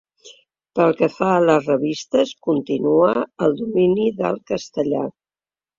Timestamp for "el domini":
3.49-4.11